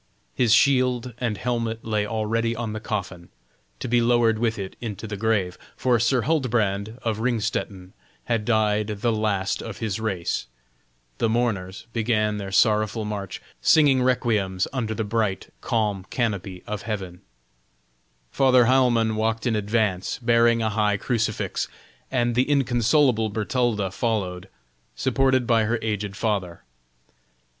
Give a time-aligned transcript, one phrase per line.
[0.33, 3.29] His shield and helmet lay already on the coffin,
[3.79, 7.93] to be lowered with it into the grave, for Sir Huldbrand, of Ringstetten,
[8.23, 10.47] had died the last of his race;
[11.19, 17.21] the mourners began their sorrowful march, singing requiems under the bright, calm canopy of heaven;
[18.31, 21.67] Father Heilmann walked in advance, bearing a high crucifix,
[22.09, 24.49] and the inconsolable Bertalda followed,
[24.95, 26.63] supported by her aged father.